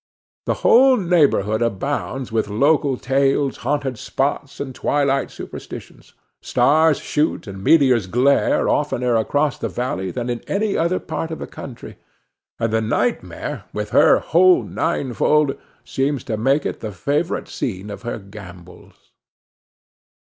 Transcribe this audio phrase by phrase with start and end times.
[0.47, 7.63] The whole neighborhood abounds with local tales, haunted spots, and twilight superstitions; stars shoot and
[7.63, 11.97] meteors glare oftener across the valley than in any other part of the country,
[12.57, 18.01] and the nightmare, with her whole ninefold, seems to make it the favorite scene of
[18.01, 19.11] her gambols.